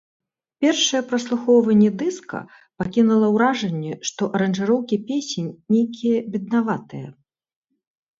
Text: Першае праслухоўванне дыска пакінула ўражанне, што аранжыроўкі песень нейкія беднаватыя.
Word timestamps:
Першае 0.63 0.99
праслухоўванне 1.09 1.89
дыска 2.01 2.39
пакінула 2.81 3.27
ўражанне, 3.35 3.91
што 4.11 4.23
аранжыроўкі 4.39 4.95
песень 5.11 5.51
нейкія 5.75 6.17
беднаватыя. 6.37 7.07